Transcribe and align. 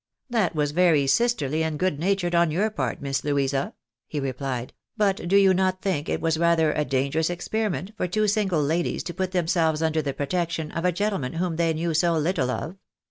"That 0.31 0.55
was 0.55 0.71
very 0.71 1.05
sisterly 1.05 1.63
and 1.63 1.77
good 1.77 1.99
natured 1.99 2.33
on 2.33 2.49
your 2.49 2.71
part. 2.71 3.03
Miss 3.03 3.23
Louisa," 3.23 3.75
he 4.07 4.19
replied;" 4.19 4.73
but 4.97 5.27
do 5.27 5.37
you 5.37 5.53
not 5.53 5.83
think 5.83 6.09
it 6.09 6.19
was 6.19 6.39
rather 6.39 6.73
a 6.73 6.83
dan 6.83 7.11
gerous 7.11 7.29
experiment 7.29 7.91
for 7.95 8.07
two 8.07 8.27
single 8.27 8.63
ladies 8.63 9.03
to 9.03 9.13
put 9.13 9.31
themselves 9.31 9.83
under 9.83 10.01
the 10.01 10.15
protection 10.15 10.71
of 10.71 10.85
a 10.85 10.91
gentleman 10.91 11.33
whom 11.33 11.55
they 11.57 11.71
knew 11.75 11.93
so 11.93 12.17
little 12.17 12.49
of 12.49 12.77